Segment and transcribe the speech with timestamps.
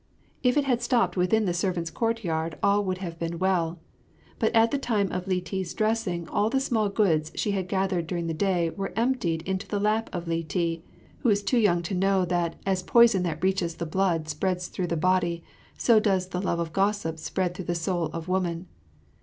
[0.41, 3.77] If it had stopped within the servants' courtyard all would have been well;
[4.39, 8.07] but at the time of Li ti's dressing all the small goods she had gathered
[8.07, 10.83] during the day were emptied into the lap of Li ti,
[11.19, 14.87] who is too young to know that "as poison that reaches the blood spreads through
[14.87, 15.43] the body,
[15.77, 18.65] so does the love of gossip spread through the soul of woman."